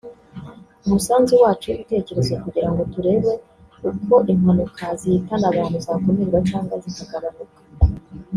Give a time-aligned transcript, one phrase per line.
[0.85, 3.31] umusanzu wacu w’ibitekerezo kugira ngo turebe
[3.89, 7.59] uko impanuka zihitana abantu zakumirwa cyangwa zikagabanuka